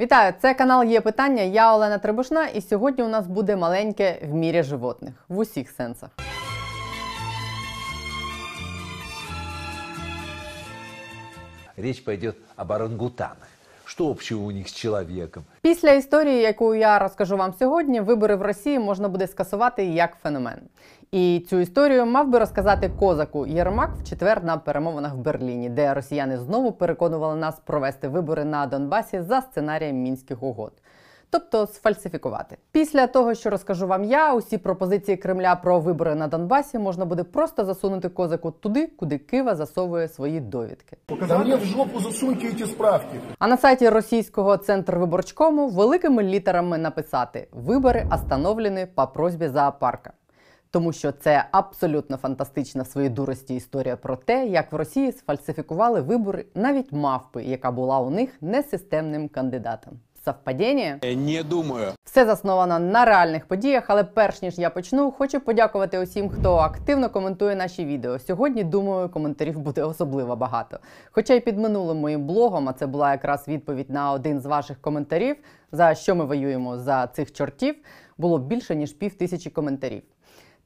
[0.00, 0.34] Вітаю!
[0.42, 1.42] Це канал Є Питання.
[1.42, 6.10] Я Олена Требушна, і сьогодні у нас буде маленьке в мірі животних в усіх сенсах.
[11.76, 13.51] Речь пойдет об орангутанах.
[13.92, 15.44] Что общего у них с человеком?
[15.62, 20.60] Після історії, яку я розкажу вам сьогодні, вибори в Росії можна буде скасувати як феномен.
[21.10, 25.94] І цю історію мав би розказати козаку Єрмак в четвер на перемовинах в Берліні, де
[25.94, 30.72] росіяни знову переконували нас провести вибори на Донбасі за сценарієм мінських угод.
[31.32, 32.56] Тобто сфальсифікувати.
[32.72, 37.24] Після того, що розкажу вам я, усі пропозиції Кремля про вибори на Донбасі можна буде
[37.24, 40.96] просто засунути козаку туди, куди Кива засовує свої довідки.
[41.28, 43.20] Да в жопу засуньте эти справки.
[43.38, 50.12] А на сайті російського центру виборчкому великими літерами написати вибори остановлені по просьбі зоопарка.
[50.70, 56.00] Тому що це абсолютно фантастична в своїй дурості історія про те, як в Росії сфальсифікували
[56.00, 59.92] вибори навіть мавпи, яка була у них несистемним кандидатом.
[60.24, 60.98] Совпадіння?
[61.16, 61.92] Не думаю.
[62.04, 67.10] Все засновано на реальних подіях, але перш ніж я почну, хочу подякувати усім, хто активно
[67.10, 68.18] коментує наші відео.
[68.18, 70.78] Сьогодні, думаю, коментарів буде особливо багато.
[71.10, 74.80] Хоча й під минулим моїм блогом, а це була якраз відповідь на один з ваших
[74.80, 75.36] коментарів,
[75.72, 77.74] за що ми воюємо за цих чортів,
[78.18, 80.02] було більше ніж пів тисячі коментарів.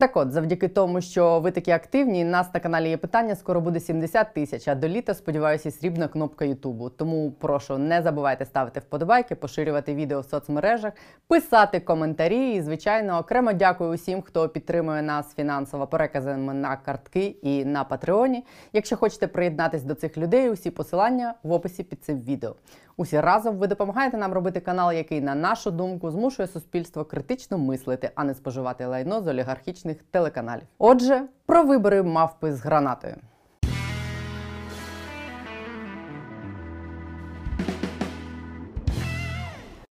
[0.00, 3.80] Так от, завдяки тому, що ви такі активні, нас на каналі є питання, скоро буде
[3.80, 6.90] 70 тисяч, а до літа, сподіваюся, срібна кнопка Ютубу.
[6.90, 10.92] Тому прошу, не забувайте ставити вподобайки, поширювати відео в соцмережах,
[11.28, 12.54] писати коментарі.
[12.54, 18.44] І, звичайно, окремо дякую усім, хто підтримує нас фінансово переказами на картки і на Патреоні.
[18.72, 22.54] Якщо хочете приєднатись до цих людей, усі посилання в описі під цим відео.
[23.00, 28.10] Усі разом ви допомагаєте нам робити канал, який, на нашу думку, змушує суспільство критично мислити,
[28.14, 30.66] а не споживати лайно з олігархічних телеканалів.
[30.78, 33.16] Отже, про вибори мавпи з гранатою.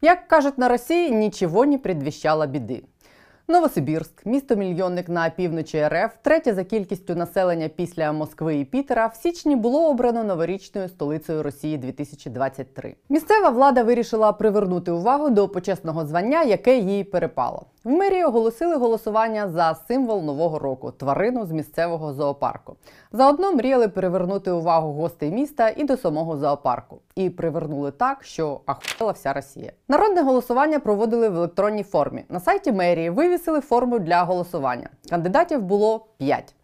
[0.00, 2.82] Як кажуть на Росії, нічого не предвіщало біди.
[3.48, 9.56] Новосибірськ, місто-мільйонник на півночі РФ, третє за кількістю населення після Москви і Пітера, в січні
[9.56, 12.94] було обрано новорічною столицею Росії 2023.
[13.08, 17.66] Місцева влада вирішила привернути увагу до почесного звання, яке їй перепало.
[17.86, 22.76] В мерії оголосили голосування за символ нового року тварину з місцевого зоопарку.
[23.12, 26.98] Заодно мріяли привернути увагу гостей міста і до самого зоопарку.
[27.14, 29.72] І привернули так, що ахуєла вся Росія.
[29.88, 32.24] Народне голосування проводили в електронній формі.
[32.28, 34.88] На сайті мерії вивісили форму для голосування.
[35.10, 36.54] Кандидатів було 5.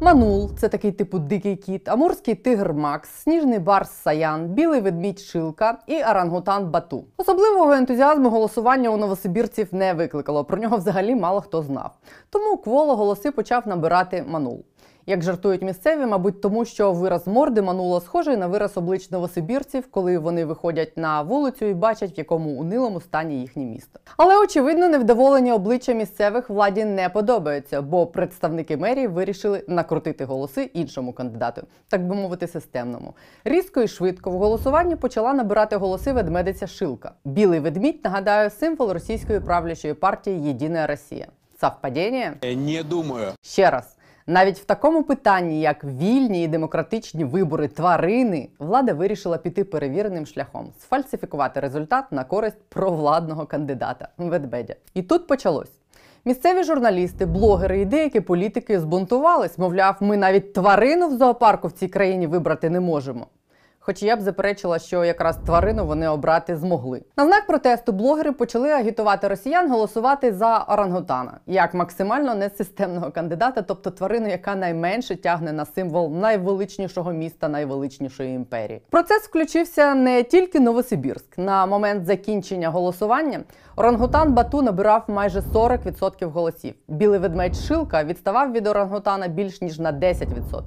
[0.00, 5.78] Манул це такий типу дикий кіт, амурський тигр Макс, сніжний барс Саян, білий ведмідь Шилка
[5.86, 7.04] і Орангутан Бату.
[7.16, 10.44] Особливого ентузіазму голосування у новосибірців не викликало.
[10.44, 11.90] Про нього взагалі мало хто знав.
[12.30, 14.64] Тому кволо голоси почав набирати Манул.
[15.08, 20.18] Як жартують місцеві, мабуть, тому що вираз морди манула схожий на вираз облич новосибірців, коли
[20.18, 24.00] вони виходять на вулицю і бачать, в якому унилому стані їхнє місто.
[24.16, 31.12] Але очевидно, невдоволені обличчя місцевих владі не подобаються, бо представники мерії вирішили накрутити голоси іншому
[31.12, 33.14] кандидату, так би мовити, системному.
[33.44, 37.12] Різко і швидко в голосуванні почала набирати голоси ведмедиця Шилка.
[37.24, 41.26] Білий ведмідь нагадаю символ російської правлячої партії Єдина Росія.
[41.60, 42.34] Совпадіння?
[42.42, 43.32] Не думаю.
[43.42, 43.95] Ще раз.
[44.28, 50.72] Навіть в такому питанні, як вільні і демократичні вибори тварини, влада вирішила піти перевіреним шляхом
[50.80, 54.74] сфальсифікувати результат на користь провладного кандидата ведбедя.
[54.94, 55.70] І тут почалось.
[56.24, 61.88] Місцеві журналісти, блогери і деякі політики збунтувались, мовляв, ми навіть тварину в зоопарку в цій
[61.88, 63.26] країні вибрати не можемо.
[63.86, 67.02] Хоч я б заперечила, що якраз тварину вони обрати змогли.
[67.16, 73.90] На знак протесту блогери почали агітувати росіян голосувати за орангутана як максимально несистемного кандидата, тобто
[73.90, 78.82] тварину, яка найменше тягне на символ найвеличнішого міста найвеличнішої імперії.
[78.90, 81.38] Процес включився не тільки Новосибірськ.
[81.38, 83.40] На момент закінчення голосування
[83.76, 86.74] орангутан Бату набирав майже 40% голосів.
[86.88, 90.62] Білий ведмедь Шилка відставав від орангутана більш ніж на 10%.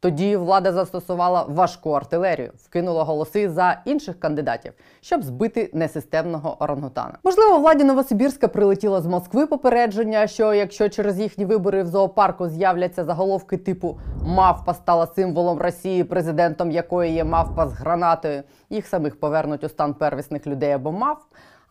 [0.00, 7.18] Тоді влада застосувала важку артилерію, вкинула голоси за інших кандидатів, щоб збити несистемного орангутана.
[7.24, 13.04] Можливо, владі Новосибірська прилетіло з Москви попередження, що якщо через їхні вибори в зоопарку з'являться
[13.04, 19.64] заголовки типу Мавпа стала символом Росії, президентом якої є мавпа з гранатою, їх самих повернуть
[19.64, 21.20] у стан первісних людей або мавп.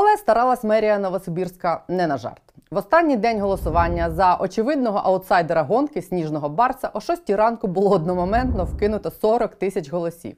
[0.00, 2.42] Але старалась мерія Новосибірська не на жарт.
[2.70, 8.64] В останній день голосування за очевидного аутсайдера гонки сніжного барса о 6 ранку було одномоментно
[8.64, 10.36] вкинуто 40 тисяч голосів.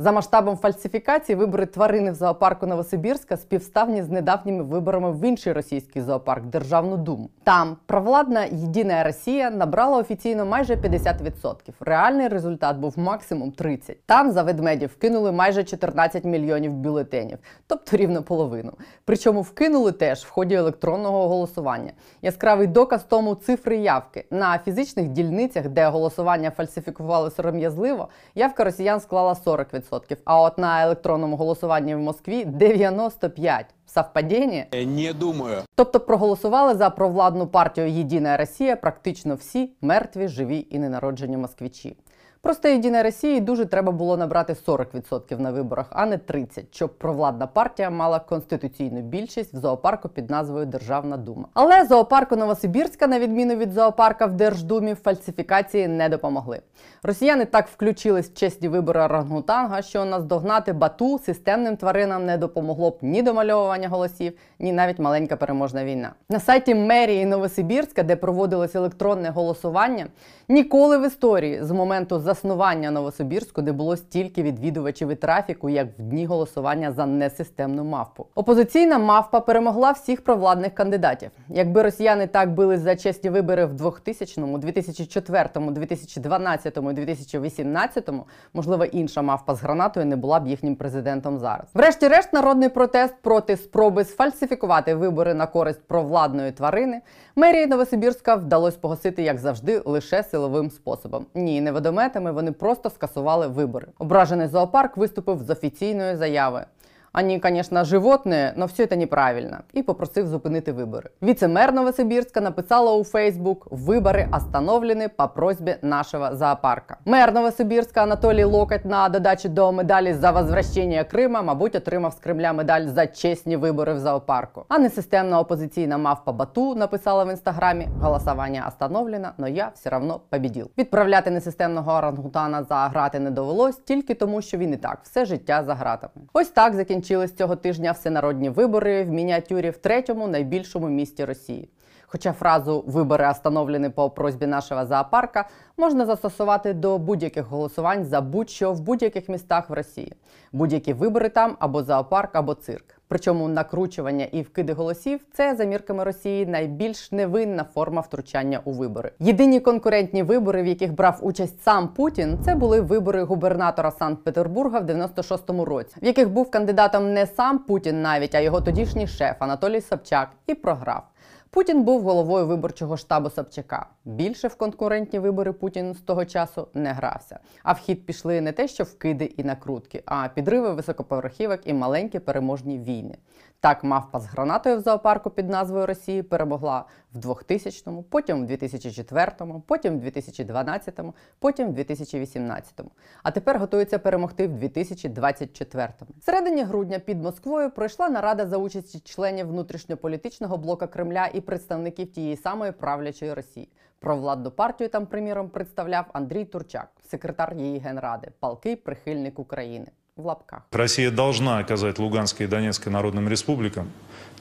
[0.00, 6.02] За масштабом фальсифікації вибори тварини в зоопарку Новосибірська співставні з недавніми виборами в інший російський
[6.02, 7.30] зоопарк Державну Думу.
[7.44, 11.54] Там провладна Єдина Росія набрала офіційно майже 50%.
[11.80, 13.96] Реальний результат був максимум 30%.
[14.06, 18.72] Там за ведмедів вкинули майже 14 мільйонів бюлетенів, тобто рівно половину.
[19.04, 21.92] Причому вкинули теж в ході електронного голосування.
[22.22, 29.32] Яскравий доказ тому цифри явки на фізичних дільницях, де голосування фальсифікували сором'язливо, явка росіян склала
[29.32, 29.89] 40%,
[30.24, 33.64] а от на електронному голосуванні в Москві 95%.
[33.94, 34.66] Совпадіння?
[34.72, 35.62] Не думаю.
[35.74, 41.96] Тобто проголосували за провладну партію Єдина Росія практично всі мертві, живі і ненароджені москвичі.
[42.42, 47.46] Просто Єдина Росії дуже треба було набрати 40% на виборах, а не 30%, щоб провладна
[47.46, 51.48] партія мала конституційну більшість в зоопарку під назвою Державна Дума.
[51.54, 56.60] Але зоопарку Новосибірська, на відміну від зоопарка в Держдумі, фальсифікації не допомогли.
[57.02, 62.98] Росіяни так включились в чесні вибори орангутанга, що наздогнати бату системним тваринам не допомогло б
[63.02, 66.12] ні домальовування голосів, ні навіть маленька переможна війна.
[66.28, 70.06] На сайті мерії Новосибірська, де проводилось електронне голосування,
[70.48, 76.02] ніколи в історії з моменту заснування Новосибірську не було стільки відвідувачів і трафіку, як в
[76.02, 78.26] дні голосування за несистемну мавпу.
[78.34, 81.30] Опозиційна мавпа перемогла всіх провладних кандидатів.
[81.48, 88.10] Якби росіяни так бились за чесні вибори в 2000, 2004, 2012 і 2018,
[88.54, 91.66] можливо, інша мавпа з гранатою не була б їхнім президентом зараз.
[91.74, 97.00] Врешті-решт, народний протест проти спроби сфальсифікувати вибори на користь провладної тварини
[97.36, 101.26] мерії Новосибірська вдалося погасити, як завжди, лише силовим способом.
[101.34, 103.86] Ні, не водометами вони просто скасували вибори.
[103.98, 106.64] Ображений зоопарк виступив з офіційною заявою.
[107.12, 109.58] Они, конечно, животные, но все это неправильно.
[109.72, 111.10] І попросив зупинити вибори.
[111.22, 116.96] Віце-мер Новосибірська написала у Фейсбук: вибори остановлені по просьбі нашого зоопарка.
[117.04, 122.52] Мер Новосибірська Анатолій Локоть на додачу до медалі за возвращення Крима, мабуть, отримав з Кремля
[122.52, 124.64] медаль за чесні вибори в зоопарку.
[124.68, 130.70] А несистемна опозиційна мавпа Бату написала в інстаграмі: голосування остановлено, но я все равно побідів.
[130.78, 135.62] Відправляти несистемного орангутана за грати не довелось тільки тому, що він і так все життя
[135.66, 136.12] за гратами.
[136.32, 141.68] Ось так закінчилось цього тижня всенародні вибори в мініатюрі в третьому найбільшому місті Росії.
[142.06, 148.72] Хоча фразу вибори остановлені по просьбі нашого зоопарка можна застосувати до будь-яких голосувань за будь-що
[148.72, 150.12] в будь-яких містах в Росії.
[150.52, 152.99] Будь-які вибори там або зоопарк, або цирк.
[153.10, 159.12] Причому накручування і вкиди голосів це за мірками Росії найбільш невинна форма втручання у вибори.
[159.18, 164.84] Єдині конкурентні вибори, в яких брав участь сам Путін, це були вибори губернатора Санкт-Петербурга в
[164.84, 169.80] 96-му році, в яких був кандидатом не сам Путін навіть, а його тодішній шеф Анатолій
[169.80, 171.02] Собчак і програв.
[171.52, 173.86] Путін був головою виборчого штабу Собчака.
[174.04, 177.38] Більше в конкурентні вибори Путін з того часу не грався.
[177.62, 182.18] А в хід пішли не те, що вкиди і накрутки, а підриви високоповерхівок і маленькі
[182.18, 183.16] переможні війни.
[183.62, 189.60] Так мавпа з гранатою в зоопарку під назвою Росії перемогла в 2000-му, потім в 2004-му,
[189.60, 192.90] потім в 2012-му, потім в 2018-му.
[193.22, 196.10] А тепер готується перемогти в 2024-му.
[196.20, 202.12] В середині грудня під Москвою пройшла нарада за участі членів внутрішньополітичного блока Кремля і представників
[202.12, 203.68] тієї самої правлячої Росії.
[203.98, 209.86] Провладну партію там, приміром, представляв Андрій Турчак, секретар її генради, палкий прихильник України
[210.19, 210.63] В лапках.
[210.71, 213.91] Россия должна оказать Луганской и Донецкой народным республикам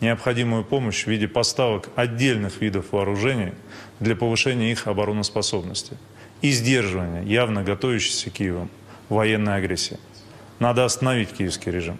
[0.00, 3.52] необходимую помощь в виде поставок отдельных видов вооружений
[4.00, 5.96] для повышения их обороноспособности
[6.42, 8.70] и сдерживания явно готовящейся Киевом
[9.08, 9.98] военной агрессии.
[10.60, 11.98] Надо остановить киевский режим.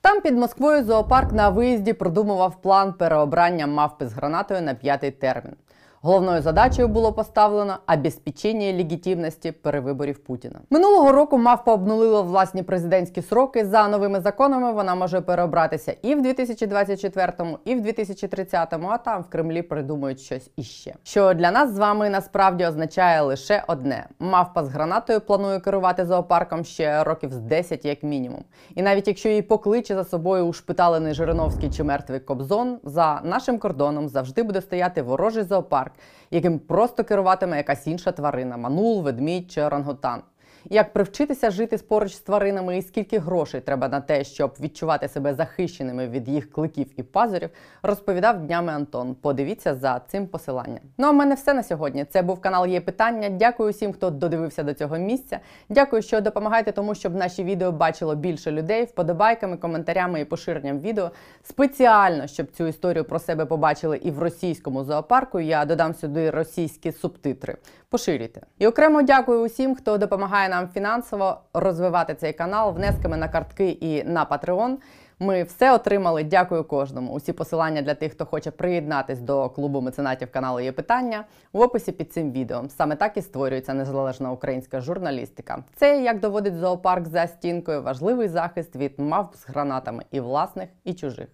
[0.00, 5.56] Там під Москвою зоопарк на виїзді продумував план переобрання мавпи з гранатою на п'ятий термін.
[6.01, 10.59] Головною задачею було поставлено обезпечення легітимності перевиборів Путіна.
[10.69, 13.65] Минулого року мавпа обнулила власні президентські сроки.
[13.65, 19.29] За новими законами вона може переобратися і в 2024-му, і в 2030-му, а там в
[19.29, 20.95] Кремлі придумають щось іще.
[21.03, 26.63] Що для нас з вами насправді означає лише одне: мавпа з гранатою планує керувати зоопарком
[26.65, 28.43] ще років з 10 як мінімум.
[28.75, 34.09] І навіть якщо її покличе за собою ушпиталений Жириновський чи мертвий Кобзон, за нашим кордоном
[34.09, 35.88] завжди буде стояти ворожий зоопарк,
[36.31, 40.21] яким просто керуватиме якась інша тварина манул, ведмідь чи орангутан.
[40.65, 45.33] Як привчитися жити поруч з тваринами і скільки грошей треба на те, щоб відчувати себе
[45.33, 47.49] захищеними від їх кликів і пазурів,
[47.83, 49.15] розповідав днями Антон.
[49.15, 50.79] Подивіться за цим посиланням.
[50.97, 52.05] Ну а в мене все на сьогодні.
[52.05, 53.29] Це був канал Є питання.
[53.29, 55.39] Дякую всім, хто додивився до цього місця.
[55.69, 61.11] Дякую, що допомагаєте тому, щоб наші відео бачило більше людей вподобайками, коментарями і поширенням відео.
[61.43, 65.39] Спеціально, щоб цю історію про себе побачили і в російському зоопарку.
[65.39, 67.55] Я додам сюди російські субтитри.
[67.89, 68.41] Поширюйте.
[68.59, 74.03] І окремо дякую усім, хто допомагає нам фінансово розвивати цей канал внесками на картки і
[74.03, 74.77] на Patreon.
[75.19, 76.23] Ми все отримали.
[76.23, 77.11] Дякую кожному.
[77.13, 81.91] Усі посилання для тих, хто хоче приєднатись до клубу меценатів каналу є питання в описі
[81.91, 82.63] під цим відео.
[82.69, 85.63] Саме так і створюється незалежна українська журналістика.
[85.75, 90.93] Це як доводить зоопарк за стінкою, важливий захист від мавп з гранатами і власних, і
[90.93, 91.27] чужих.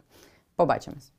[0.55, 1.14] Побачимось.